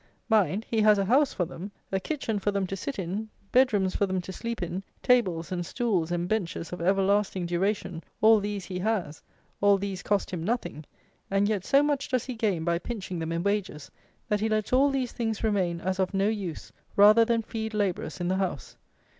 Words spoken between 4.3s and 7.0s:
sleep in, tables, and stools, and benches, of